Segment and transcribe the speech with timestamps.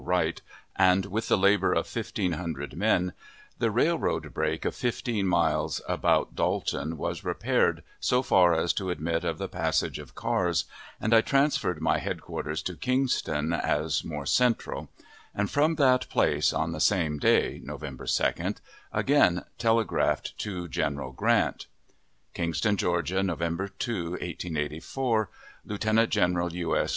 [0.03, 0.41] Wright,
[0.75, 3.13] and with the labor of fifteen hundred men,
[3.59, 9.23] the railroad break of fifteen miles about Dalton was repaired so far as to admit
[9.23, 10.65] of the passage of cars,
[10.99, 14.89] and I transferred my headquarters to Kingston as more central;
[15.35, 18.57] and from that place, on the same day (November 2d),
[18.91, 21.67] again telegraphed to General Grant:
[22.33, 25.29] KINGSTON, GEORGIA, November 2, 1884.
[25.63, 26.75] Lieutenant General U.
[26.75, 26.89] S.